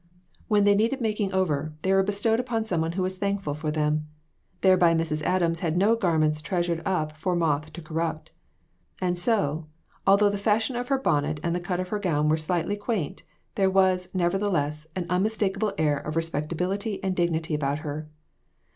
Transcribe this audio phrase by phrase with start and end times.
[0.47, 3.31] When they needed making over, they were bestowed upon some one who was WITHOUT ARE
[3.33, 3.43] DOGS.
[3.43, 4.07] 263 thankful for them;
[4.89, 5.21] thereby Mrs.
[5.21, 8.31] Adams had no garments treasured up for moth to corrupt.
[8.99, 9.67] And so,
[10.07, 13.21] although the fashion of her bonnet and the cut of her gown were slightly quaint,
[13.53, 18.09] there was, nevertheless, an unmistakable air of respect ability and dignity about her.